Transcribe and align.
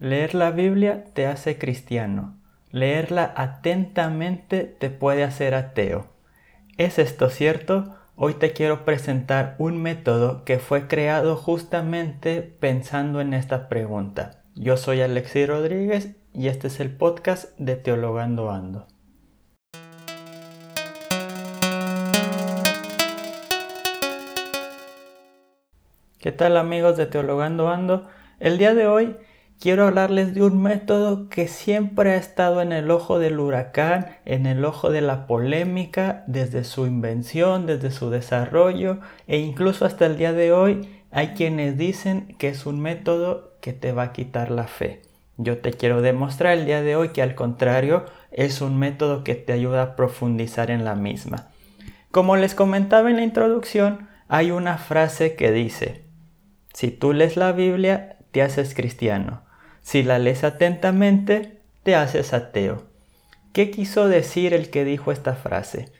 Leer 0.00 0.36
la 0.36 0.52
Biblia 0.52 1.06
te 1.12 1.26
hace 1.26 1.58
cristiano. 1.58 2.36
Leerla 2.70 3.32
atentamente 3.36 4.62
te 4.62 4.90
puede 4.90 5.24
hacer 5.24 5.56
ateo. 5.56 6.06
¿Es 6.76 7.00
esto 7.00 7.30
cierto? 7.30 7.96
Hoy 8.14 8.34
te 8.34 8.52
quiero 8.52 8.84
presentar 8.84 9.56
un 9.58 9.82
método 9.82 10.44
que 10.44 10.60
fue 10.60 10.86
creado 10.86 11.34
justamente 11.34 12.42
pensando 12.42 13.20
en 13.20 13.34
esta 13.34 13.68
pregunta. 13.68 14.44
Yo 14.54 14.76
soy 14.76 15.00
Alexi 15.00 15.46
Rodríguez 15.46 16.14
y 16.32 16.46
este 16.46 16.68
es 16.68 16.78
el 16.78 16.94
podcast 16.94 17.58
de 17.58 17.74
Teologando 17.74 18.52
Ando. 18.52 18.86
¿Qué 26.20 26.30
tal 26.30 26.56
amigos 26.56 26.96
de 26.96 27.06
Teologando 27.06 27.68
Ando? 27.68 28.06
El 28.38 28.58
día 28.58 28.74
de 28.74 28.86
hoy 28.86 29.16
quiero 29.60 29.86
hablarles 29.86 30.34
de 30.34 30.42
un 30.42 30.62
método 30.62 31.28
que 31.28 31.48
siempre 31.48 32.12
ha 32.12 32.16
estado 32.16 32.62
en 32.62 32.72
el 32.72 32.90
ojo 32.90 33.18
del 33.18 33.40
huracán, 33.40 34.06
en 34.24 34.46
el 34.46 34.64
ojo 34.64 34.90
de 34.90 35.00
la 35.00 35.26
polémica, 35.26 36.24
desde 36.26 36.64
su 36.64 36.86
invención, 36.86 37.66
desde 37.66 37.90
su 37.90 38.10
desarrollo 38.10 39.00
e 39.26 39.38
incluso 39.38 39.84
hasta 39.84 40.06
el 40.06 40.16
día 40.16 40.32
de 40.32 40.52
hoy 40.52 40.88
hay 41.10 41.28
quienes 41.28 41.76
dicen 41.76 42.36
que 42.38 42.48
es 42.48 42.66
un 42.66 42.80
método 42.80 43.56
que 43.60 43.72
te 43.72 43.92
va 43.92 44.04
a 44.04 44.12
quitar 44.12 44.50
la 44.50 44.64
fe. 44.64 45.02
Yo 45.36 45.58
te 45.58 45.72
quiero 45.72 46.02
demostrar 46.02 46.56
el 46.56 46.66
día 46.66 46.82
de 46.82 46.96
hoy 46.96 47.10
que 47.10 47.22
al 47.22 47.34
contrario 47.34 48.04
es 48.30 48.60
un 48.60 48.78
método 48.78 49.24
que 49.24 49.34
te 49.34 49.52
ayuda 49.52 49.82
a 49.82 49.96
profundizar 49.96 50.70
en 50.70 50.84
la 50.84 50.94
misma. 50.94 51.48
Como 52.10 52.36
les 52.36 52.54
comentaba 52.54 53.10
en 53.10 53.16
la 53.16 53.22
introducción, 53.22 54.08
hay 54.28 54.50
una 54.50 54.78
frase 54.78 55.34
que 55.36 55.52
dice, 55.52 56.04
si 56.74 56.90
tú 56.90 57.12
lees 57.12 57.36
la 57.36 57.52
Biblia, 57.52 58.18
te 58.30 58.42
haces 58.42 58.74
cristiano. 58.74 59.47
Si 59.82 60.02
la 60.02 60.18
lees 60.18 60.44
atentamente, 60.44 61.58
te 61.82 61.94
haces 61.94 62.32
ateo. 62.32 62.84
¿Qué 63.52 63.70
quiso 63.70 64.08
decir 64.08 64.54
el 64.54 64.70
que 64.70 64.84
dijo 64.84 65.10
esta 65.10 65.34
frase? 65.34 65.90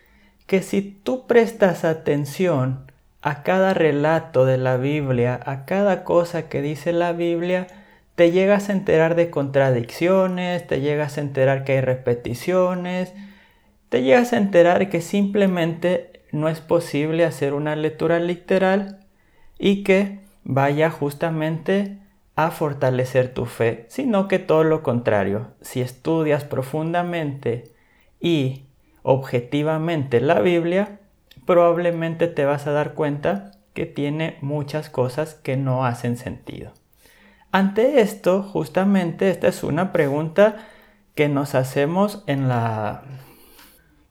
Que 0.46 0.62
si 0.62 0.82
tú 0.82 1.26
prestas 1.26 1.84
atención 1.84 2.90
a 3.22 3.42
cada 3.42 3.74
relato 3.74 4.44
de 4.44 4.58
la 4.58 4.76
Biblia, 4.76 5.40
a 5.44 5.64
cada 5.64 6.04
cosa 6.04 6.48
que 6.48 6.62
dice 6.62 6.92
la 6.92 7.12
Biblia, 7.12 7.66
te 8.14 8.30
llegas 8.30 8.68
a 8.68 8.72
enterar 8.72 9.14
de 9.14 9.30
contradicciones, 9.30 10.66
te 10.66 10.80
llegas 10.80 11.18
a 11.18 11.20
enterar 11.20 11.64
que 11.64 11.72
hay 11.72 11.80
repeticiones, 11.80 13.12
te 13.88 14.02
llegas 14.02 14.32
a 14.32 14.38
enterar 14.38 14.90
que 14.90 15.00
simplemente 15.00 16.22
no 16.32 16.48
es 16.48 16.60
posible 16.60 17.24
hacer 17.24 17.54
una 17.54 17.76
lectura 17.76 18.18
literal 18.18 19.00
y 19.58 19.82
que 19.82 20.20
vaya 20.44 20.90
justamente 20.90 21.98
a 22.38 22.52
fortalecer 22.52 23.34
tu 23.34 23.46
fe, 23.46 23.84
sino 23.88 24.28
que 24.28 24.38
todo 24.38 24.62
lo 24.62 24.84
contrario. 24.84 25.48
Si 25.60 25.80
estudias 25.80 26.44
profundamente 26.44 27.64
y 28.20 28.66
objetivamente 29.02 30.20
la 30.20 30.38
Biblia, 30.38 31.00
probablemente 31.46 32.28
te 32.28 32.44
vas 32.44 32.68
a 32.68 32.70
dar 32.70 32.94
cuenta 32.94 33.50
que 33.74 33.86
tiene 33.86 34.38
muchas 34.40 34.88
cosas 34.88 35.34
que 35.34 35.56
no 35.56 35.84
hacen 35.84 36.16
sentido. 36.16 36.70
Ante 37.50 38.00
esto, 38.00 38.44
justamente 38.44 39.30
esta 39.30 39.48
es 39.48 39.64
una 39.64 39.90
pregunta 39.90 40.68
que 41.16 41.28
nos 41.28 41.56
hacemos 41.56 42.22
en 42.28 42.46
la 42.46 43.02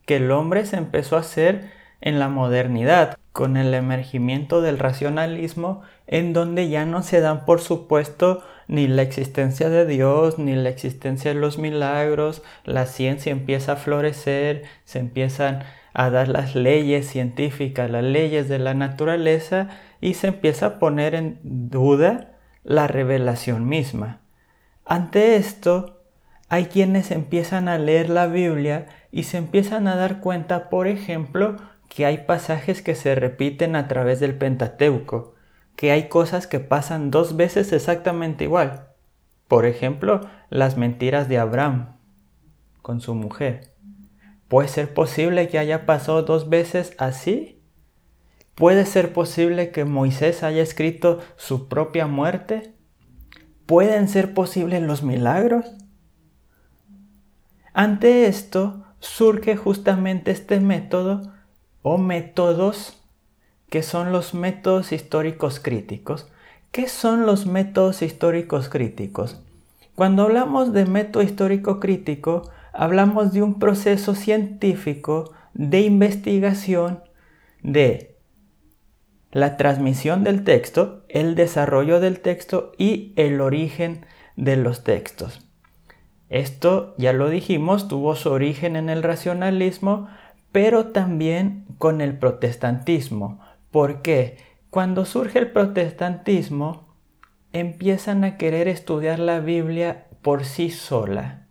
que 0.06 0.18
el 0.18 0.32
hombre 0.32 0.66
se 0.66 0.76
empezó 0.76 1.16
a 1.16 1.22
hacer 1.22 1.72
en 2.02 2.20
la 2.20 2.28
modernidad, 2.28 3.18
con 3.38 3.56
el 3.56 3.76
emergimiento 3.76 4.62
del 4.62 4.80
racionalismo 4.80 5.84
en 6.08 6.34
donde 6.34 6.70
ya 6.70 6.88
no 6.88 7.04
se 7.04 7.22
dan 7.22 7.46
por 7.46 7.62
supuesto 7.62 8.42
ni 8.68 8.88
la 8.88 9.04
existencia 9.04 9.70
de 9.70 9.86
Dios, 9.86 10.40
ni 10.40 10.56
la 10.56 10.70
existencia 10.70 11.36
de 11.36 11.40
los 11.40 11.60
milagros, 11.60 12.42
la 12.66 12.88
ciencia 12.88 13.32
empieza 13.32 13.74
a 13.74 13.76
florecer, 13.76 14.64
se 14.86 14.98
empiezan 14.98 15.62
a 15.94 16.10
dar 16.10 16.30
las 16.30 16.56
leyes 16.56 17.08
científicas, 17.10 17.92
las 17.92 18.04
leyes 18.04 18.50
de 18.50 18.58
la 18.58 18.74
naturaleza 18.74 19.70
y 20.02 20.16
se 20.16 20.30
empieza 20.30 20.66
a 20.66 20.80
poner 20.80 21.14
en 21.14 21.40
duda 21.44 22.40
la 22.64 22.88
revelación 22.88 23.70
misma. 23.70 24.22
Ante 24.84 25.36
esto, 25.36 26.02
hay 26.50 26.66
quienes 26.66 27.12
empiezan 27.12 27.68
a 27.68 27.78
leer 27.78 28.10
la 28.10 28.26
Biblia 28.26 28.88
y 29.12 29.24
se 29.24 29.38
empiezan 29.38 29.88
a 29.88 29.96
dar 29.96 30.22
cuenta, 30.22 30.70
por 30.72 30.88
ejemplo, 30.88 31.58
que 31.98 32.06
hay 32.06 32.20
pasajes 32.20 32.84
que 32.84 32.94
se 32.94 33.16
repiten 33.16 33.76
a 33.76 33.88
través 33.88 34.20
del 34.20 34.38
Pentateuco, 34.38 35.34
que 35.76 35.90
hay 35.90 36.10
cosas 36.10 36.46
que 36.46 36.60
pasan 36.60 37.10
dos 37.10 37.36
veces 37.36 37.74
exactamente 37.74 38.44
igual. 38.44 38.90
Por 39.48 39.66
ejemplo, 39.66 40.22
las 40.52 40.78
mentiras 40.78 41.28
de 41.28 41.40
Abraham 41.40 41.96
con 42.84 43.02
su 43.02 43.16
mujer. 43.16 43.74
¿Puede 44.48 44.68
ser 44.68 44.94
posible 44.94 45.48
que 45.48 45.58
haya 45.58 45.88
pasado 45.88 46.22
dos 46.22 46.50
veces 46.50 46.94
así? 47.00 47.64
¿Puede 48.54 48.86
ser 48.86 49.12
posible 49.12 49.72
que 49.72 49.84
Moisés 49.84 50.44
haya 50.44 50.62
escrito 50.62 51.18
su 51.36 51.68
propia 51.68 52.06
muerte? 52.06 52.76
¿Pueden 53.66 54.08
ser 54.08 54.36
posibles 54.36 54.84
los 54.84 55.02
milagros? 55.02 55.66
Ante 57.74 58.28
esto 58.28 58.86
surge 59.00 59.58
justamente 59.58 60.30
este 60.30 60.60
método 60.60 61.36
o 61.90 61.98
métodos 61.98 63.02
¿Qué 63.70 63.82
son 63.82 64.12
los 64.12 64.34
métodos 64.34 64.92
históricos 64.92 65.62
críticos. 65.62 66.30
¿Qué 66.72 66.88
son 66.90 67.26
los 67.26 67.46
métodos 67.46 68.02
históricos 68.02 68.68
críticos? 68.68 69.42
Cuando 69.96 70.24
hablamos 70.24 70.74
de 70.74 70.86
método 70.86 71.24
histórico 71.24 71.80
crítico, 71.80 72.50
hablamos 72.74 73.32
de 73.32 73.42
un 73.42 73.58
proceso 73.60 74.16
científico 74.16 75.34
de 75.54 75.82
investigación 75.82 77.04
de 77.62 78.18
la 79.32 79.56
transmisión 79.56 80.26
del 80.26 80.44
texto, 80.44 81.06
el 81.08 81.36
desarrollo 81.36 82.02
del 82.02 82.20
texto 82.20 82.74
y 82.78 83.14
el 83.16 83.40
origen 83.40 84.06
de 84.36 84.58
los 84.58 84.84
textos. 84.84 85.42
Esto, 86.30 86.96
ya 86.98 87.14
lo 87.14 87.30
dijimos, 87.30 87.88
tuvo 87.88 88.16
su 88.16 88.30
origen 88.30 88.76
en 88.76 88.90
el 88.90 89.04
racionalismo, 89.04 90.10
pero 90.52 90.88
también 90.88 91.67
con 91.78 92.02
el 92.02 92.18
protestantismo. 92.18 93.40
Porque 93.72 94.38
cuando 94.70 95.06
surge 95.06 95.40
el 95.40 95.52
protestantismo, 95.52 96.96
empiezan 97.54 98.24
a 98.24 98.38
querer 98.38 98.68
estudiar 98.68 99.20
la 99.20 99.40
Biblia 99.40 100.08
por 100.22 100.46
sí 100.46 100.70
sola 100.70 101.48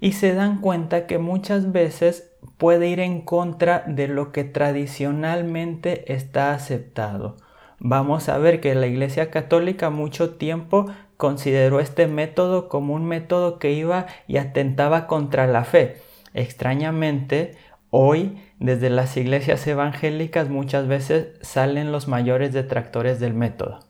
y 0.00 0.12
se 0.12 0.34
dan 0.34 0.60
cuenta 0.60 1.06
que 1.06 1.18
muchas 1.18 1.72
veces 1.72 2.32
puede 2.56 2.88
ir 2.88 3.00
en 3.00 3.20
contra 3.20 3.84
de 3.86 4.08
lo 4.08 4.32
que 4.32 4.44
tradicionalmente 4.44 6.12
está 6.12 6.52
aceptado. 6.52 7.36
Vamos 7.80 8.28
a 8.28 8.38
ver 8.38 8.60
que 8.60 8.74
la 8.74 8.86
Iglesia 8.86 9.30
Católica 9.30 9.90
mucho 9.90 10.34
tiempo 10.34 10.86
consideró 11.16 11.80
este 11.80 12.06
método 12.06 12.68
como 12.68 12.94
un 12.94 13.04
método 13.04 13.58
que 13.58 13.72
iba 13.72 14.06
y 14.26 14.36
atentaba 14.36 15.06
contra 15.06 15.46
la 15.46 15.64
fe. 15.64 15.96
Extrañamente, 16.34 17.56
hoy 17.90 18.38
desde 18.58 18.90
las 18.90 19.16
iglesias 19.16 19.66
evangélicas 19.66 20.48
muchas 20.48 20.86
veces 20.86 21.28
salen 21.40 21.92
los 21.92 22.08
mayores 22.08 22.52
detractores 22.52 23.20
del 23.20 23.34
método. 23.34 23.80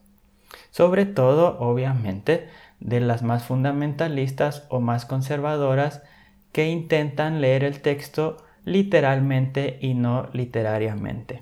Sobre 0.71 1.05
todo, 1.05 1.59
obviamente, 1.59 2.47
de 2.79 2.99
las 2.99 3.23
más 3.23 3.43
fundamentalistas 3.43 4.65
o 4.69 4.79
más 4.79 5.05
conservadoras 5.05 6.03
que 6.51 6.69
intentan 6.69 7.41
leer 7.41 7.63
el 7.63 7.81
texto 7.81 8.37
literalmente 8.65 9.77
y 9.81 9.93
no 9.93 10.29
literariamente. 10.33 11.39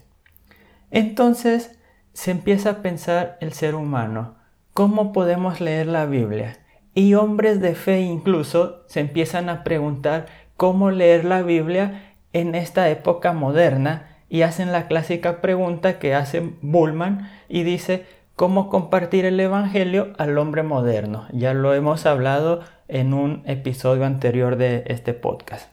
Entonces 0.91 1.77
se 2.13 2.31
empieza 2.31 2.69
a 2.69 2.81
pensar 2.81 3.37
el 3.41 3.53
ser 3.53 3.75
humano, 3.75 4.35
¿cómo 4.73 5.13
podemos 5.13 5.61
leer 5.61 5.87
la 5.87 6.05
Biblia? 6.05 6.57
Y 6.93 7.13
hombres 7.13 7.61
de 7.61 7.75
fe 7.75 8.01
incluso 8.01 8.83
se 8.87 9.01
empiezan 9.01 9.49
a 9.49 9.63
preguntar 9.63 10.25
cómo 10.55 10.89
leer 10.89 11.25
la 11.25 11.43
Biblia 11.43 12.06
en 12.33 12.55
esta 12.55 12.89
época 12.89 13.33
moderna 13.33 14.17
y 14.29 14.41
hacen 14.41 14.71
la 14.71 14.87
clásica 14.87 15.41
pregunta 15.41 15.99
que 15.99 16.13
hace 16.13 16.53
Bullman 16.61 17.31
y 17.47 17.63
dice 17.63 18.05
cómo 18.35 18.69
compartir 18.69 19.25
el 19.25 19.39
Evangelio 19.39 20.13
al 20.17 20.37
hombre 20.37 20.63
moderno. 20.63 21.27
Ya 21.31 21.53
lo 21.53 21.73
hemos 21.73 22.05
hablado 22.05 22.61
en 22.87 23.13
un 23.13 23.43
episodio 23.45 24.05
anterior 24.05 24.57
de 24.57 24.83
este 24.87 25.13
podcast. 25.13 25.71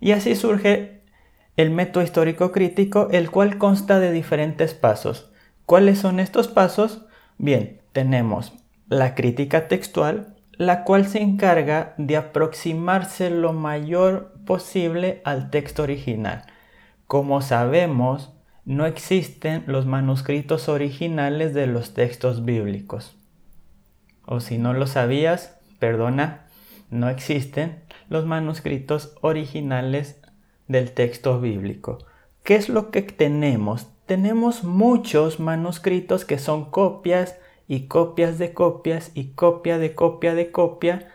Y 0.00 0.12
así 0.12 0.34
surge 0.34 1.02
el 1.56 1.70
método 1.70 2.02
histórico 2.02 2.50
crítico, 2.50 3.08
el 3.12 3.30
cual 3.30 3.58
consta 3.58 4.00
de 4.00 4.10
diferentes 4.10 4.74
pasos. 4.74 5.30
¿Cuáles 5.66 5.98
son 5.98 6.18
estos 6.18 6.48
pasos? 6.48 7.06
Bien, 7.38 7.80
tenemos 7.92 8.52
la 8.88 9.14
crítica 9.14 9.68
textual, 9.68 10.31
la 10.52 10.84
cual 10.84 11.06
se 11.06 11.22
encarga 11.22 11.94
de 11.96 12.16
aproximarse 12.16 13.30
lo 13.30 13.52
mayor 13.52 14.34
posible 14.44 15.22
al 15.24 15.50
texto 15.50 15.82
original. 15.82 16.42
Como 17.06 17.40
sabemos, 17.40 18.32
no 18.64 18.86
existen 18.86 19.64
los 19.66 19.86
manuscritos 19.86 20.68
originales 20.68 21.52
de 21.54 21.66
los 21.66 21.94
textos 21.94 22.44
bíblicos. 22.44 23.16
o 24.24 24.38
si 24.38 24.56
no 24.56 24.72
lo 24.72 24.86
sabías, 24.86 25.58
perdona, 25.80 26.46
no 26.90 27.08
existen 27.08 27.82
los 28.08 28.24
manuscritos 28.24 29.16
originales 29.20 30.22
del 30.68 30.92
texto 30.92 31.40
bíblico. 31.40 31.98
¿Qué 32.44 32.54
es 32.54 32.68
lo 32.68 32.90
que 32.90 33.02
tenemos? 33.02 33.88
Tenemos 34.06 34.62
muchos 34.62 35.40
manuscritos 35.40 36.24
que 36.24 36.38
son 36.38 36.70
copias 36.70 37.36
y 37.68 37.86
copias 37.86 38.38
de 38.38 38.52
copias 38.52 39.10
y 39.14 39.32
copia 39.32 39.78
de 39.78 39.94
copia 39.94 40.34
de 40.34 40.50
copia 40.50 41.08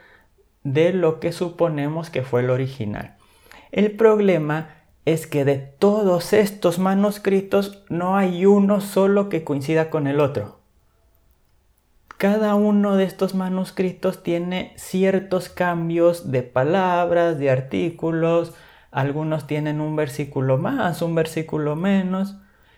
de 0.63 0.93
lo 0.93 1.19
que 1.19 1.31
suponemos 1.31 2.09
que 2.09 2.23
fue 2.23 2.41
el 2.41 2.49
original. 2.49 3.15
El 3.71 3.91
problema 3.91 4.69
es 5.05 5.27
que 5.27 5.45
de 5.45 5.55
todos 5.57 6.33
estos 6.33 6.79
manuscritos 6.79 7.85
no 7.89 8.17
hay 8.17 8.45
uno 8.45 8.81
solo 8.81 9.29
que 9.29 9.43
coincida 9.43 9.89
con 9.89 10.07
el 10.07 10.19
otro. 10.19 10.59
Cada 12.17 12.55
uno 12.55 12.97
de 12.97 13.03
estos 13.03 13.35
manuscritos 13.35 14.23
tiene 14.23 14.73
ciertos 14.75 15.49
cambios 15.49 16.31
de 16.31 16.43
palabras, 16.43 17.37
de 17.37 17.51
artículos, 17.51 18.53
algunos 18.91 19.45
tienen 19.45 19.79
un 19.79 19.95
versículo 19.95 20.57
más, 20.57 21.01
un 21.01 21.13
versículo 21.13 21.75
menos, 21.75 22.35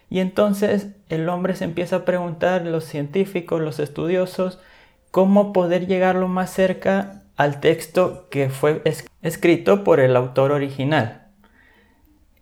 y 0.10 0.20
entonces 0.20 0.88
el 1.10 1.30
hombre 1.30 1.56
se 1.56 1.66
empieza 1.66 1.98
a 1.98 2.06
preguntar, 2.06 2.66
los 2.66 2.84
científicos, 2.84 3.62
los 3.62 3.80
estudiosos, 3.80 4.60
cómo 5.12 5.54
poder 5.54 5.88
llegar 5.88 6.16
lo 6.16 6.28
más 6.28 6.52
cerca 6.52 7.24
al 7.36 7.60
texto 7.60 8.28
que 8.30 8.50
fue 8.50 8.82
escrito 9.22 9.84
por 9.84 10.00
el 10.00 10.16
autor 10.16 10.52
original. 10.52 11.28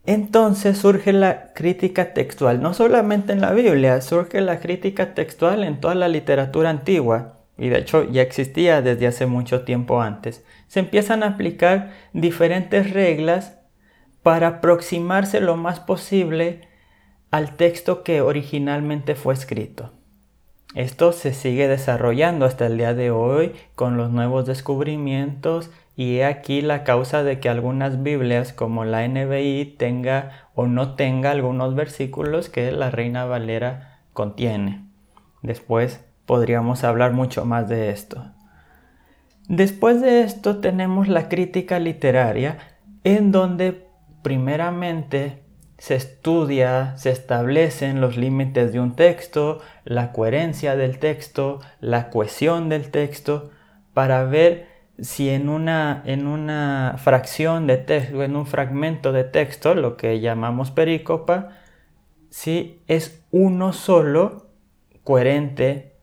Entonces 0.06 0.78
surge 0.78 1.12
la 1.12 1.52
crítica 1.54 2.14
textual, 2.14 2.62
no 2.62 2.74
solamente 2.74 3.34
en 3.34 3.42
la 3.42 3.52
Biblia, 3.52 4.00
surge 4.00 4.40
la 4.40 4.62
crítica 4.62 5.14
textual 5.14 5.66
en 5.66 5.81
toda 5.81 5.96
la 5.96 6.08
literatura 6.08 6.69
antigua, 6.69 7.34
y 7.58 7.68
de 7.68 7.80
hecho 7.80 8.10
ya 8.10 8.22
existía 8.22 8.81
desde 8.81 9.08
hace 9.08 9.25
mucho 9.25 9.62
tiempo 9.62 10.02
antes. 10.02 10.46
Se 10.68 10.80
empiezan 10.80 11.24
a 11.24 11.28
aplicar 11.28 11.92
diferentes 12.14 12.92
reglas 12.92 13.58
para 14.24 14.48
aproximarse 14.48 15.42
lo 15.42 15.58
más 15.58 15.81
posible 15.81 16.67
al 17.31 17.56
texto 17.56 18.03
que 18.03 18.21
originalmente 18.21 19.15
fue 19.15 19.33
escrito. 19.33 19.91
Esto 20.75 21.12
se 21.12 21.33
sigue 21.33 21.68
desarrollando 21.68 22.45
hasta 22.45 22.68
el 22.68 22.77
día 22.77 22.94
de 22.94 23.09
hoy 23.09 23.53
con 23.75 23.97
los 23.97 24.12
nuevos 24.12 24.45
descubrimientos 24.45 25.71
y 25.95 26.18
he 26.18 26.25
aquí 26.25 26.62
la 26.62 26.83
causa 26.83 27.24
de 27.24 27.39
que 27.39 27.50
algunas 27.50 28.03
Biblias 28.03 28.53
como 28.53 28.85
la 28.85 29.07
NBI 29.07 29.75
tenga 29.77 30.50
o 30.53 30.68
no 30.68 30.95
tenga 30.95 31.31
algunos 31.31 31.74
versículos 31.74 32.50
que 32.50 32.71
la 32.71 32.91
Reina 32.91 33.25
Valera 33.25 34.01
contiene. 34.13 34.85
Después 35.41 36.06
podríamos 36.25 36.83
hablar 36.83 37.13
mucho 37.13 37.45
más 37.45 37.69
de 37.69 37.89
esto. 37.89 38.25
Después 39.47 40.01
de 40.01 40.21
esto 40.21 40.57
tenemos 40.57 41.07
la 41.07 41.30
crítica 41.30 41.80
literaria 41.80 42.57
en 43.03 43.31
donde 43.31 43.88
primeramente 44.21 45.46
se 45.77 45.95
estudia, 45.95 46.97
se 46.97 47.12
establecen 47.12 48.01
los 48.01 48.18
límites 48.18 48.74
de 48.74 48.79
un 48.79 48.95
texto, 48.95 49.62
la 49.83 50.12
coherencia 50.12 50.75
del 50.75 50.97
texto, 50.97 51.59
la 51.79 52.09
cohesión 52.09 52.69
del 52.69 52.89
texto, 52.89 53.51
para 53.94 54.24
ver 54.24 54.68
si 55.00 55.29
en 55.29 55.50
una, 55.50 56.01
en 56.06 56.25
una 56.25 56.95
fracción 56.97 57.68
de 57.68 57.77
texto, 57.77 58.24
en 58.24 58.35
un 58.35 58.47
fragmento 58.47 59.12
de 59.12 59.24
texto, 59.24 59.75
lo 59.75 59.97
que 59.97 60.19
llamamos 60.19 60.71
perícopa, 60.71 61.50
si 62.30 62.81
es 62.88 63.23
uno 63.31 63.73
solo, 63.73 64.47
coherente 65.03 65.94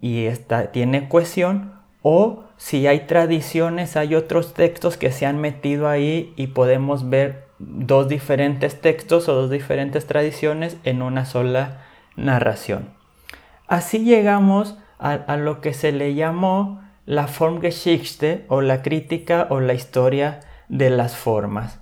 y 0.00 0.26
tiene 0.72 1.08
cohesión, 1.08 1.74
o 2.00 2.44
si 2.56 2.86
hay 2.86 3.00
tradiciones, 3.00 3.96
hay 3.96 4.14
otros 4.14 4.54
textos 4.54 4.96
que 4.96 5.12
se 5.12 5.26
han 5.26 5.40
metido 5.40 5.88
ahí 5.88 6.32
y 6.36 6.48
podemos 6.48 7.08
ver 7.08 7.41
dos 7.62 8.08
diferentes 8.08 8.80
textos 8.80 9.28
o 9.28 9.34
dos 9.34 9.50
diferentes 9.50 10.06
tradiciones 10.06 10.76
en 10.84 11.02
una 11.02 11.24
sola 11.24 11.82
narración. 12.16 12.90
Así 13.68 14.04
llegamos 14.04 14.76
a, 14.98 15.36
lo 15.36 15.60
que 15.60 15.72
se 15.74 15.92
le 15.92 16.14
llamó 16.14 16.80
la 17.06 17.26
Formgeschichte 17.26 18.44
o 18.48 18.60
la 18.60 18.82
crítica 18.82 19.48
o 19.50 19.60
la 19.60 19.74
historia 19.74 20.40
de 20.68 20.90
las 20.90 21.16
formas. 21.16 21.80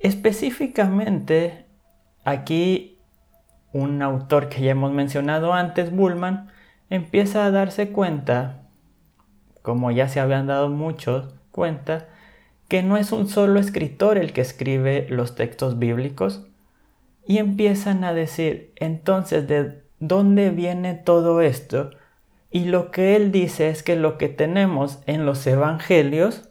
Específicamente, 0.00 1.66
aquí 2.24 2.98
un 3.72 4.02
autor 4.02 4.48
que 4.48 4.62
ya 4.62 4.72
hemos 4.72 4.92
mencionado 4.92 5.52
antes, 5.52 5.94
Bullman, 5.94 6.48
empieza 6.90 7.44
a 7.44 7.50
darse 7.50 7.90
cuenta, 7.90 8.62
como 9.62 9.90
ya 9.90 10.08
se 10.08 10.20
habían 10.20 10.46
dado 10.46 10.68
muchos 10.68 11.34
cuenta, 11.50 12.08
que 12.68 12.82
no 12.82 12.96
es 12.96 13.12
un 13.12 13.28
solo 13.28 13.60
escritor 13.60 14.18
el 14.18 14.32
que 14.32 14.40
escribe 14.40 15.06
los 15.08 15.34
textos 15.34 15.78
bíblicos, 15.78 16.46
y 17.26 17.38
empiezan 17.38 18.04
a 18.04 18.12
decir, 18.12 18.72
entonces, 18.76 19.48
¿de 19.48 19.82
dónde 19.98 20.50
viene 20.50 20.94
todo 20.94 21.40
esto? 21.40 21.90
Y 22.50 22.66
lo 22.66 22.90
que 22.90 23.16
él 23.16 23.32
dice 23.32 23.70
es 23.70 23.82
que 23.82 23.96
lo 23.96 24.18
que 24.18 24.28
tenemos 24.28 25.00
en 25.06 25.26
los 25.26 25.46
evangelios 25.46 26.50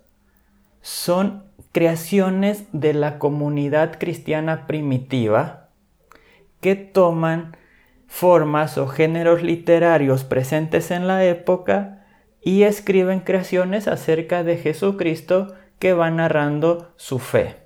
son 0.82 1.44
creaciones 1.72 2.66
de 2.74 2.94
la 2.94 3.20
comunidad 3.20 3.98
cristiana 4.00 4.68
primitiva 4.68 5.70
que 6.60 6.76
toman 6.76 7.56
formas 8.08 8.78
o 8.78 8.88
géneros 8.88 9.42
literarios 9.44 10.24
presentes 10.24 10.92
en 10.92 11.08
la 11.08 11.24
época 11.26 12.06
y 12.42 12.64
escriben 12.64 13.22
creaciones 13.22 13.88
acerca 13.88 14.44
de 14.44 14.58
Jesucristo 14.58 15.56
que 15.84 15.92
va 15.92 16.10
narrando 16.10 16.94
su 16.96 17.20
fe, 17.20 17.58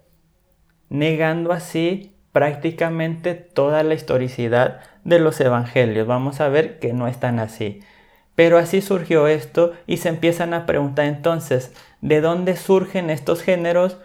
negando 0.90 1.52
así 1.52 2.16
prácticamente 2.31 3.36
toda 3.36 3.84
la 3.84 3.94
historicidad 3.94 4.80
de 5.04 5.19
los 5.19 5.40
evangelios. 5.40 6.08
Vamos 6.08 6.42
a 6.42 6.50
ver 6.50 6.80
que 6.80 6.94
no 6.94 7.08
están 7.08 7.38
así. 7.38 7.81
Pero 8.34 8.58
así 8.58 8.81
surgió 8.81 9.28
esto 9.28 9.74
y 9.86 9.98
se 9.98 10.10
empiezan 10.10 10.56
a 10.56 10.66
preguntar 10.66 11.06
entonces, 11.06 11.75
¿de 12.02 12.19
dónde 12.19 12.56
surgen 12.56 13.12
estos 13.12 13.44
géneros? 13.44 14.00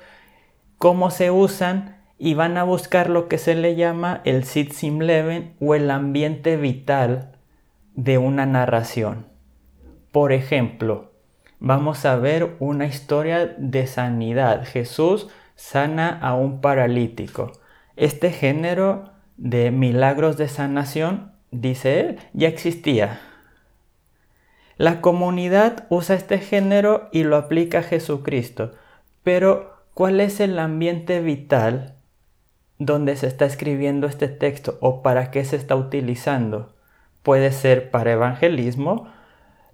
¿Cómo 0.76 1.10
se 1.10 1.30
usan? 1.30 1.96
Y 2.18 2.34
van 2.34 2.58
a 2.58 2.64
buscar 2.64 3.08
lo 3.08 3.28
que 3.28 3.38
se 3.38 3.54
le 3.54 3.76
llama 3.76 4.20
el 4.26 4.44
Sim 4.44 4.98
Leven 4.98 5.54
o 5.58 5.74
el 5.74 5.90
ambiente 5.90 6.58
vital 6.58 7.32
de 7.94 8.18
una 8.18 8.44
narración. 8.44 9.24
Por 10.10 10.32
ejemplo, 10.32 11.11
vamos 11.62 12.04
a 12.06 12.16
ver 12.16 12.56
una 12.58 12.86
historia 12.86 13.54
de 13.56 13.86
sanidad. 13.86 14.64
Jesús 14.66 15.28
sana 15.54 16.18
a 16.20 16.34
un 16.34 16.60
paralítico. 16.60 17.52
Este 17.94 18.32
género 18.32 19.12
de 19.36 19.70
milagros 19.70 20.36
de 20.36 20.48
sanación, 20.48 21.30
dice 21.52 22.00
él, 22.00 22.18
ya 22.32 22.48
existía. 22.48 23.20
La 24.76 25.00
comunidad 25.00 25.86
usa 25.88 26.16
este 26.16 26.38
género 26.38 27.08
y 27.12 27.22
lo 27.22 27.36
aplica 27.36 27.78
a 27.78 27.82
Jesucristo. 27.84 28.72
Pero, 29.22 29.76
¿cuál 29.94 30.20
es 30.20 30.40
el 30.40 30.58
ambiente 30.58 31.20
vital 31.20 31.94
donde 32.80 33.14
se 33.14 33.28
está 33.28 33.44
escribiendo 33.44 34.08
este 34.08 34.26
texto 34.26 34.78
o 34.80 35.00
para 35.02 35.30
qué 35.30 35.44
se 35.44 35.54
está 35.54 35.76
utilizando? 35.76 36.74
Puede 37.22 37.52
ser 37.52 37.92
para 37.92 38.10
evangelismo, 38.10 39.06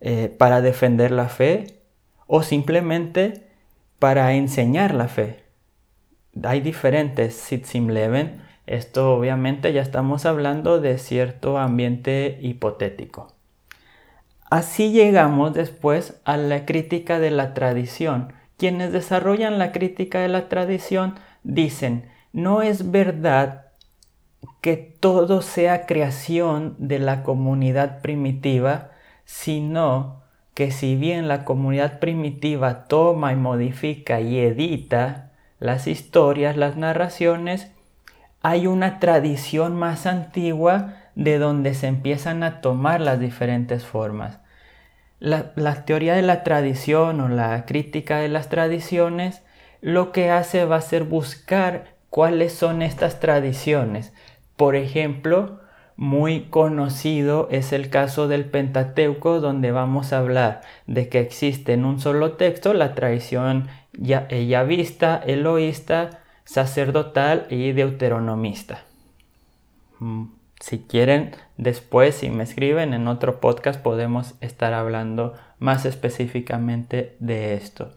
eh, 0.02 0.28
para 0.38 0.60
defender 0.60 1.12
la 1.12 1.30
fe, 1.30 1.77
o 2.28 2.42
simplemente 2.42 3.48
para 3.98 4.34
enseñar 4.34 4.94
la 4.94 5.08
fe. 5.08 5.42
Hay 6.44 6.60
diferentes 6.60 7.34
Sitzim 7.34 7.88
Leven. 7.88 8.42
Esto 8.66 9.14
obviamente 9.14 9.72
ya 9.72 9.82
estamos 9.82 10.24
hablando 10.26 10.80
de 10.80 10.98
cierto 10.98 11.58
ambiente 11.58 12.38
hipotético. 12.40 13.34
Así 14.50 14.92
llegamos 14.92 15.52
después 15.54 16.20
a 16.24 16.36
la 16.36 16.64
crítica 16.64 17.18
de 17.18 17.30
la 17.30 17.54
tradición. 17.54 18.32
Quienes 18.56 18.92
desarrollan 18.92 19.58
la 19.58 19.72
crítica 19.72 20.20
de 20.20 20.28
la 20.28 20.48
tradición 20.48 21.14
dicen, 21.42 22.08
no 22.32 22.62
es 22.62 22.90
verdad 22.90 23.66
que 24.60 24.76
todo 24.76 25.42
sea 25.42 25.86
creación 25.86 26.76
de 26.78 26.98
la 26.98 27.22
comunidad 27.22 28.00
primitiva, 28.00 28.90
sino 29.24 30.22
que 30.58 30.72
si 30.72 30.96
bien 30.96 31.28
la 31.28 31.44
comunidad 31.44 32.00
primitiva 32.00 32.88
toma 32.88 33.32
y 33.32 33.36
modifica 33.36 34.20
y 34.20 34.40
edita 34.40 35.30
las 35.60 35.86
historias, 35.86 36.56
las 36.56 36.76
narraciones, 36.76 37.70
hay 38.42 38.66
una 38.66 38.98
tradición 38.98 39.76
más 39.76 40.04
antigua 40.04 40.96
de 41.14 41.38
donde 41.38 41.74
se 41.74 41.86
empiezan 41.86 42.42
a 42.42 42.60
tomar 42.60 43.00
las 43.00 43.20
diferentes 43.20 43.84
formas. 43.84 44.40
La, 45.20 45.84
teoría 45.84 46.16
de 46.16 46.22
la 46.22 46.42
tradición 46.42 47.20
o 47.20 47.28
la 47.28 47.64
crítica 47.64 48.18
de 48.18 48.28
las 48.28 48.48
tradiciones 48.48 49.44
lo 49.80 50.10
que 50.10 50.32
hace 50.32 50.64
va 50.64 50.74
a 50.74 50.80
ser 50.80 51.04
buscar 51.04 51.94
cuáles 52.10 52.52
son 52.52 52.82
estas 52.82 53.20
tradiciones. 53.20 54.12
Por 54.56 54.74
ejemplo, 54.74 55.60
muy 55.98 56.42
conocido 56.42 57.48
es 57.50 57.72
el 57.72 57.90
caso 57.90 58.28
del 58.28 58.44
Pentateuco, 58.44 59.40
donde 59.40 59.72
vamos 59.72 60.12
a 60.12 60.18
hablar 60.18 60.60
de 60.86 61.08
que 61.08 61.18
existe 61.18 61.72
en 61.72 61.84
un 61.84 61.98
solo 61.98 62.34
texto 62.34 62.72
la 62.72 62.94
tradición 62.94 63.66
eh, 64.00 64.46
yavista, 64.46 65.16
eloísta, 65.16 66.20
sacerdotal 66.44 67.48
y 67.50 67.72
deuteronomista. 67.72 68.84
Mm, 69.98 70.26
si 70.60 70.78
quieren, 70.78 71.32
después, 71.56 72.14
si 72.14 72.30
me 72.30 72.44
escriben 72.44 72.94
en 72.94 73.08
otro 73.08 73.40
podcast, 73.40 73.82
podemos 73.82 74.36
estar 74.40 74.74
hablando 74.74 75.34
más 75.58 75.84
específicamente 75.84 77.16
de 77.18 77.54
esto. 77.54 77.90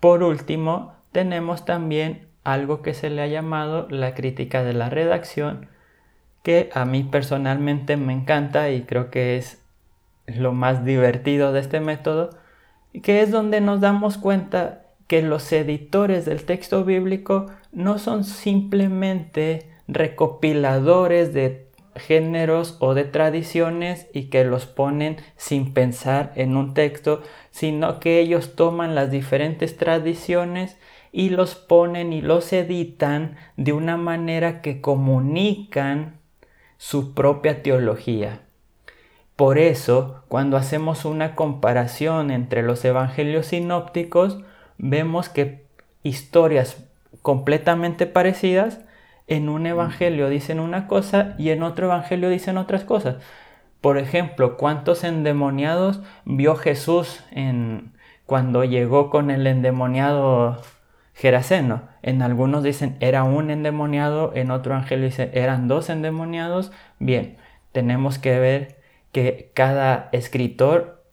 Por 0.00 0.22
último, 0.22 0.94
tenemos 1.12 1.66
también 1.66 2.26
algo 2.42 2.80
que 2.80 2.94
se 2.94 3.10
le 3.10 3.20
ha 3.20 3.26
llamado 3.26 3.86
la 3.90 4.14
crítica 4.14 4.64
de 4.64 4.72
la 4.72 4.88
redacción, 4.88 5.68
que 6.42 6.70
a 6.72 6.84
mí 6.84 7.04
personalmente 7.04 7.96
me 7.96 8.12
encanta 8.12 8.70
y 8.70 8.82
creo 8.82 9.10
que 9.10 9.36
es 9.36 9.62
lo 10.26 10.52
más 10.52 10.84
divertido 10.84 11.52
de 11.52 11.60
este 11.60 11.80
método, 11.80 12.30
que 13.02 13.22
es 13.22 13.30
donde 13.30 13.60
nos 13.60 13.80
damos 13.80 14.18
cuenta 14.18 14.86
que 15.06 15.22
los 15.22 15.50
editores 15.52 16.26
del 16.26 16.44
texto 16.44 16.84
bíblico 16.84 17.46
no 17.72 17.98
son 17.98 18.24
simplemente 18.24 19.70
recopiladores 19.88 21.32
de 21.32 21.68
géneros 21.96 22.76
o 22.80 22.94
de 22.94 23.04
tradiciones 23.04 24.06
y 24.12 24.24
que 24.24 24.44
los 24.44 24.66
ponen 24.66 25.16
sin 25.36 25.72
pensar 25.72 26.32
en 26.36 26.56
un 26.56 26.74
texto, 26.74 27.22
sino 27.50 28.00
que 28.00 28.20
ellos 28.20 28.54
toman 28.54 28.94
las 28.94 29.10
diferentes 29.10 29.76
tradiciones 29.76 30.76
y 31.10 31.30
los 31.30 31.54
ponen 31.54 32.12
y 32.12 32.20
los 32.20 32.52
editan 32.52 33.36
de 33.56 33.72
una 33.72 33.96
manera 33.96 34.60
que 34.60 34.80
comunican 34.80 36.17
su 36.78 37.12
propia 37.12 37.62
teología. 37.62 38.40
Por 39.36 39.58
eso, 39.58 40.24
cuando 40.28 40.56
hacemos 40.56 41.04
una 41.04 41.36
comparación 41.36 42.30
entre 42.30 42.62
los 42.62 42.84
evangelios 42.84 43.46
sinópticos, 43.46 44.38
vemos 44.78 45.28
que 45.28 45.66
historias 46.02 46.84
completamente 47.22 48.06
parecidas 48.06 48.80
en 49.26 49.48
un 49.48 49.66
evangelio 49.66 50.28
dicen 50.28 50.58
una 50.58 50.86
cosa 50.86 51.34
y 51.38 51.50
en 51.50 51.62
otro 51.62 51.86
evangelio 51.86 52.30
dicen 52.30 52.56
otras 52.56 52.84
cosas. 52.84 53.16
Por 53.80 53.98
ejemplo, 53.98 54.56
¿cuántos 54.56 55.04
endemoniados 55.04 56.00
vio 56.24 56.56
Jesús 56.56 57.22
en, 57.30 57.92
cuando 58.26 58.64
llegó 58.64 59.10
con 59.10 59.30
el 59.30 59.46
endemoniado 59.46 60.60
Geraseno? 61.18 61.82
En 62.00 62.22
algunos 62.22 62.62
dicen 62.62 62.96
era 63.00 63.24
un 63.24 63.50
endemoniado, 63.50 64.30
en 64.36 64.52
otro 64.52 64.74
evangelio 64.74 65.06
dice 65.06 65.30
eran 65.34 65.66
dos 65.66 65.90
endemoniados. 65.90 66.70
Bien, 67.00 67.38
tenemos 67.72 68.20
que 68.20 68.38
ver 68.38 68.78
que 69.10 69.50
cada 69.52 70.10
escritor 70.12 71.04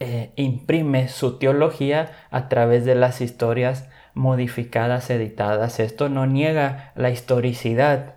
eh, 0.00 0.32
imprime 0.36 1.08
su 1.08 1.38
teología 1.38 2.12
a 2.30 2.50
través 2.50 2.84
de 2.84 2.94
las 2.94 3.22
historias 3.22 3.88
modificadas, 4.12 5.08
editadas. 5.08 5.80
Esto 5.80 6.10
no 6.10 6.26
niega 6.26 6.92
la 6.94 7.08
historicidad 7.08 8.16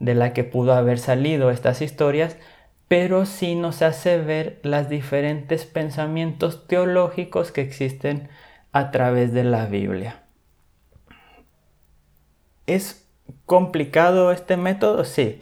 de 0.00 0.14
la 0.14 0.34
que 0.34 0.44
pudo 0.44 0.74
haber 0.74 0.98
salido 0.98 1.50
estas 1.50 1.80
historias, 1.80 2.36
pero 2.88 3.24
sí 3.24 3.54
nos 3.54 3.80
hace 3.80 4.18
ver 4.18 4.60
los 4.64 4.90
diferentes 4.90 5.64
pensamientos 5.64 6.66
teológicos 6.66 7.52
que 7.52 7.62
existen 7.62 8.28
a 8.74 8.90
través 8.90 9.32
de 9.32 9.44
la 9.44 9.66
Biblia. 9.66 10.24
¿Es 12.66 13.08
complicado 13.46 14.32
este 14.32 14.56
método? 14.56 15.04
Sí, 15.04 15.40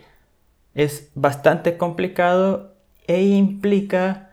es 0.74 1.10
bastante 1.14 1.78
complicado 1.78 2.74
e 3.06 3.22
implica 3.22 4.30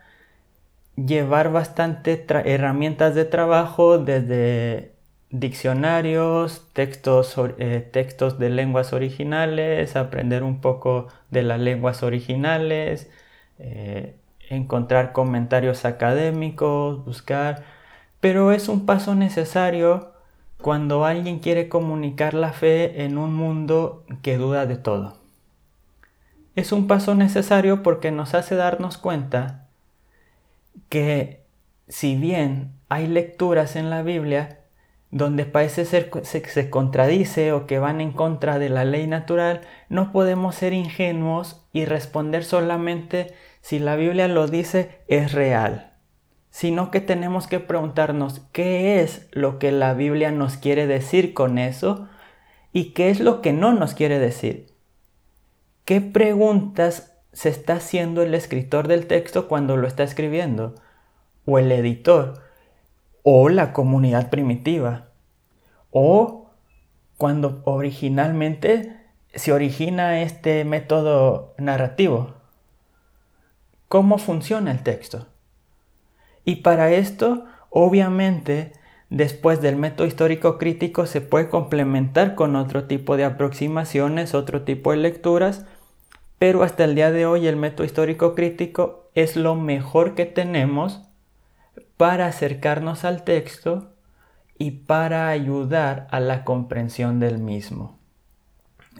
llevar 0.96 1.50
bastante 1.50 2.26
herramientas 2.44 3.14
de 3.14 3.24
trabajo 3.24 3.96
desde 3.96 4.92
diccionarios, 5.30 6.68
textos, 6.74 7.36
eh, 7.58 7.88
textos 7.90 8.38
de 8.38 8.50
lenguas 8.50 8.92
originales, 8.92 9.96
aprender 9.96 10.42
un 10.42 10.60
poco 10.60 11.08
de 11.30 11.42
las 11.42 11.58
lenguas 11.58 12.02
originales, 12.02 13.10
eh, 13.58 14.16
encontrar 14.50 15.12
comentarios 15.12 15.86
académicos, 15.86 17.02
buscar, 17.02 17.79
pero 18.20 18.52
es 18.52 18.68
un 18.68 18.86
paso 18.86 19.14
necesario 19.14 20.12
cuando 20.60 21.04
alguien 21.04 21.38
quiere 21.38 21.68
comunicar 21.68 22.34
la 22.34 22.52
fe 22.52 23.04
en 23.04 23.18
un 23.18 23.34
mundo 23.34 24.04
que 24.22 24.36
duda 24.36 24.66
de 24.66 24.76
todo. 24.76 25.16
Es 26.54 26.72
un 26.72 26.86
paso 26.86 27.14
necesario 27.14 27.82
porque 27.82 28.10
nos 28.10 28.34
hace 28.34 28.54
darnos 28.54 28.98
cuenta 28.98 29.68
que 30.88 31.44
si 31.88 32.16
bien 32.16 32.72
hay 32.88 33.06
lecturas 33.06 33.76
en 33.76 33.88
la 33.88 34.02
Biblia 34.02 34.58
donde 35.10 35.44
parece 35.44 35.84
ser 35.84 36.10
se, 36.22 36.46
se 36.46 36.70
contradice 36.70 37.52
o 37.52 37.66
que 37.66 37.78
van 37.78 38.00
en 38.00 38.12
contra 38.12 38.58
de 38.58 38.68
la 38.68 38.84
ley 38.84 39.06
natural, 39.06 39.62
no 39.88 40.12
podemos 40.12 40.54
ser 40.54 40.72
ingenuos 40.72 41.64
y 41.72 41.84
responder 41.84 42.44
solamente 42.44 43.34
si 43.60 43.78
la 43.78 43.96
Biblia 43.96 44.28
lo 44.28 44.46
dice 44.46 45.00
es 45.08 45.32
real, 45.32 45.89
sino 46.50 46.90
que 46.90 47.00
tenemos 47.00 47.46
que 47.46 47.60
preguntarnos 47.60 48.42
qué 48.52 49.00
es 49.00 49.28
lo 49.32 49.58
que 49.58 49.72
la 49.72 49.94
Biblia 49.94 50.30
nos 50.30 50.56
quiere 50.56 50.86
decir 50.86 51.34
con 51.34 51.58
eso 51.58 52.08
y 52.72 52.92
qué 52.92 53.10
es 53.10 53.20
lo 53.20 53.40
que 53.40 53.52
no 53.52 53.72
nos 53.72 53.94
quiere 53.94 54.18
decir. 54.18 54.66
¿Qué 55.84 56.00
preguntas 56.00 57.16
se 57.32 57.48
está 57.48 57.74
haciendo 57.74 58.22
el 58.22 58.34
escritor 58.34 58.88
del 58.88 59.06
texto 59.06 59.48
cuando 59.48 59.76
lo 59.76 59.86
está 59.86 60.02
escribiendo? 60.02 60.74
¿O 61.46 61.58
el 61.58 61.70
editor? 61.72 62.50
o 63.22 63.48
la 63.48 63.72
comunidad 63.72 64.30
primitiva, 64.30 65.08
o 65.90 66.50
cuando 67.16 67.62
originalmente 67.64 68.96
se 69.34 69.52
origina 69.52 70.22
este 70.22 70.64
método 70.64 71.54
narrativo. 71.58 72.34
¿Cómo 73.88 74.18
funciona 74.18 74.70
el 74.70 74.82
texto? 74.82 75.26
Y 76.44 76.56
para 76.56 76.90
esto, 76.92 77.44
obviamente, 77.70 78.72
después 79.10 79.60
del 79.60 79.76
método 79.76 80.06
histórico 80.06 80.58
crítico 80.58 81.06
se 81.06 81.20
puede 81.20 81.48
complementar 81.48 82.34
con 82.34 82.56
otro 82.56 82.84
tipo 82.84 83.16
de 83.16 83.24
aproximaciones, 83.24 84.34
otro 84.34 84.62
tipo 84.62 84.92
de 84.92 84.98
lecturas, 84.98 85.66
pero 86.38 86.62
hasta 86.62 86.84
el 86.84 86.94
día 86.94 87.10
de 87.10 87.26
hoy 87.26 87.46
el 87.46 87.56
método 87.56 87.84
histórico 87.84 88.34
crítico 88.34 89.10
es 89.14 89.36
lo 89.36 89.56
mejor 89.56 90.14
que 90.14 90.26
tenemos 90.26 91.02
para 91.96 92.26
acercarnos 92.26 93.04
al 93.04 93.24
texto 93.24 93.92
y 94.56 94.70
para 94.70 95.28
ayudar 95.28 96.06
a 96.10 96.20
la 96.20 96.44
comprensión 96.44 97.18
del 97.20 97.38
mismo. 97.38 97.98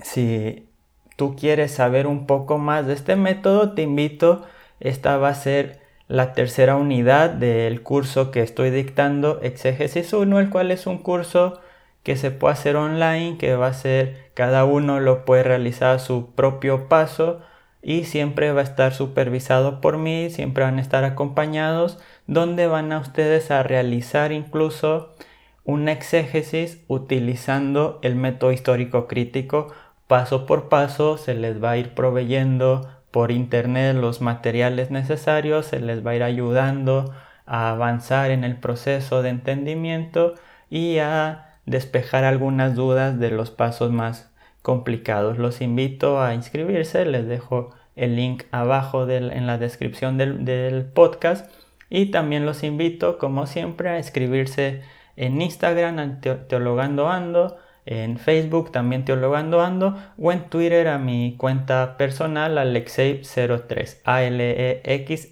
Si 0.03 0.69
tú 1.17 1.37
quieres 1.37 1.73
saber 1.73 2.07
un 2.07 2.27
poco 2.27 2.59
más 2.59 2.87
de 2.87 2.95
este 2.95 3.17
método, 3.17 3.73
te 3.73 3.83
invito, 3.83 4.45
esta 4.81 5.17
va 5.17 5.29
a 5.29 5.35
ser 5.35 5.80
la 6.11 6.33
tercera 6.33 6.75
unidad 6.75 7.31
del 7.31 7.85
curso 7.85 8.33
que 8.33 8.43
estoy 8.43 8.71
dictando, 8.71 9.39
Exégesis 9.43 10.13
1, 10.13 10.41
el 10.41 10.51
cual 10.51 10.73
es 10.73 10.89
un 10.89 10.99
curso 10.99 11.61
que 12.03 12.17
se 12.17 12.33
puede 12.33 12.55
hacer 12.55 12.75
online, 12.75 13.39
que 13.39 13.55
va 13.55 13.69
a 13.69 13.75
ser, 13.75 14.33
cada 14.35 14.65
uno 14.65 14.99
lo 14.99 15.25
puede 15.25 15.45
realizar 15.45 15.95
a 15.95 15.99
su 16.01 16.35
propio 16.35 16.89
paso 16.89 17.43
y 17.81 18.05
siempre 18.05 18.51
va 18.51 18.61
a 18.61 18.65
estar 18.65 18.93
supervisado 18.93 19.81
por 19.81 19.99
mí, 19.99 20.31
siempre 20.31 20.65
van 20.65 20.79
a 20.79 20.83
estar 20.83 21.05
acompañados 21.05 22.01
donde 22.27 22.67
van 22.67 22.91
a 22.91 22.99
ustedes 22.99 23.53
a 23.53 23.63
realizar 23.63 24.33
incluso 24.33 25.15
una 25.63 25.93
exégesis 25.93 26.83
utilizando 26.89 28.01
el 28.03 28.17
método 28.17 28.51
histórico 28.51 29.07
crítico. 29.07 29.69
Paso 30.09 30.45
por 30.45 30.69
paso 30.69 31.19
se 31.19 31.35
les 31.35 31.63
va 31.63 31.71
a 31.71 31.77
ir 31.77 31.95
proveyendo 31.95 33.00
por 33.11 33.31
internet 33.31 33.97
los 33.97 34.21
materiales 34.21 34.91
necesarios, 34.91 35.67
se 35.67 35.81
les 35.81 36.05
va 36.07 36.13
a 36.13 36.17
ir 36.17 36.23
ayudando 36.23 37.13
a 37.47 37.71
avanzar 37.71 38.31
en 38.31 38.45
el 38.45 38.57
proceso 38.57 39.23
de 39.23 39.31
entendimiento 39.31 40.35
y 40.69 40.99
a 40.99 41.57
despejar 41.67 42.25
algunas 42.25 42.75
dudas 42.75 43.19
de 43.19 43.31
los 43.31 43.51
pasos 43.51 43.91
más 43.91 44.31
complicados. 44.63 45.39
Los 45.39 45.61
invito 45.61 46.23
a 46.23 46.35
inscribirse, 46.35 47.05
les 47.05 47.27
dejo 47.27 47.71
el 47.97 48.17
link 48.17 48.45
abajo 48.53 49.09
en 49.09 49.47
la 49.47 49.59
descripción 49.59 50.17
del, 50.17 50.85
podcast 50.95 51.51
y 51.89 52.07
también 52.07 52.47
los 52.47 52.63
invito, 52.63 53.19
como 53.19 53.47
siempre, 53.47 53.91
a 53.91 53.99
escribirse 53.99 54.83
en 55.17 55.43
Instagram, 55.43 56.21
Teologando 56.21 57.09
Ando, 57.09 57.59
en 57.87 58.19
Facebook 58.19 58.73
también 58.73 59.05
Teologando 59.05 59.63
Ando, 59.63 59.97
o 60.19 60.33
en 60.33 60.49
Twitter 60.49 60.89
a 60.89 60.99
mi 60.99 61.37
cuenta 61.37 61.97
personal, 61.97 62.59
Alexei03, 62.59 63.99
A-L-E-X-E-I-V 64.05 65.29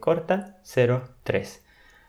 corta 0.00 0.58
03. 0.64 1.64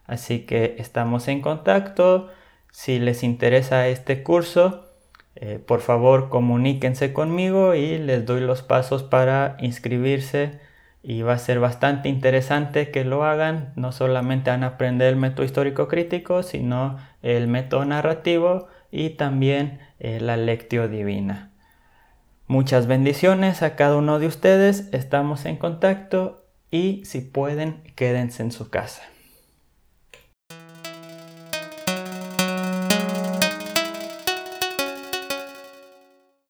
Así 0.06 0.40
que 0.46 0.76
estamos 0.80 1.28
en 1.28 1.42
contacto. 1.42 2.30
Si 2.72 3.00
les 3.00 3.24
interesa 3.24 3.88
este 3.88 4.24
curso, 4.24 4.86
eh, 5.36 5.60
por 5.66 5.82
favor 5.82 6.30
comuníquense 6.30 7.14
conmigo 7.14 7.76
y 7.76 7.98
les 7.98 8.26
doy 8.26 8.42
los 8.42 8.62
pasos 8.62 9.04
para 9.04 9.58
inscribirse 9.60 10.60
y 11.04 11.22
va 11.22 11.34
a 11.34 11.38
ser 11.38 11.60
bastante 11.60 12.10
interesante 12.10 12.92
que 12.92 13.04
lo 13.06 13.24
hagan. 13.24 13.74
No 13.76 13.92
solamente 13.92 14.50
van 14.50 14.64
a 14.64 14.68
aprender 14.68 15.10
el 15.10 15.16
método 15.18 15.46
histórico 15.46 15.88
crítico, 15.88 16.44
sino 16.44 16.98
el 17.22 17.48
método 17.48 17.86
narrativo 17.86 18.68
y 18.94 19.10
también 19.10 19.80
eh, 20.00 20.20
la 20.22 20.38
lectio 20.38 20.88
divina. 20.88 21.52
Muchas 22.46 22.86
bendiciones 22.86 23.64
a 23.64 23.76
cada 23.76 23.96
uno 23.96 24.20
de 24.20 24.28
ustedes, 24.28 24.88
estamos 24.92 25.46
en 25.46 25.58
contacto 25.58 26.46
y 26.70 27.04
si 27.04 27.22
pueden, 27.22 27.82
quédense 27.96 28.44
en 28.44 28.52
su 28.52 28.70
casa. 28.70 29.02